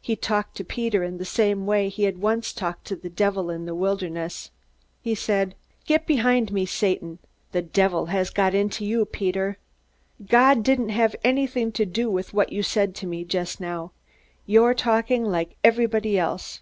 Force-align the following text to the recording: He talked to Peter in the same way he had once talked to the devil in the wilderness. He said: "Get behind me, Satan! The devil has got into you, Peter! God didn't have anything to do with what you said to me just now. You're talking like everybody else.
He 0.00 0.16
talked 0.16 0.56
to 0.56 0.64
Peter 0.64 1.04
in 1.04 1.18
the 1.18 1.26
same 1.26 1.66
way 1.66 1.90
he 1.90 2.04
had 2.04 2.22
once 2.22 2.54
talked 2.54 2.86
to 2.86 2.96
the 2.96 3.10
devil 3.10 3.50
in 3.50 3.66
the 3.66 3.74
wilderness. 3.74 4.50
He 5.02 5.14
said: 5.14 5.54
"Get 5.84 6.06
behind 6.06 6.54
me, 6.54 6.64
Satan! 6.64 7.18
The 7.52 7.60
devil 7.60 8.06
has 8.06 8.30
got 8.30 8.54
into 8.54 8.86
you, 8.86 9.04
Peter! 9.04 9.58
God 10.26 10.62
didn't 10.62 10.88
have 10.88 11.14
anything 11.22 11.70
to 11.72 11.84
do 11.84 12.08
with 12.10 12.32
what 12.32 12.50
you 12.50 12.62
said 12.62 12.94
to 12.94 13.06
me 13.06 13.24
just 13.24 13.60
now. 13.60 13.92
You're 14.46 14.72
talking 14.72 15.26
like 15.26 15.56
everybody 15.62 16.18
else. 16.18 16.60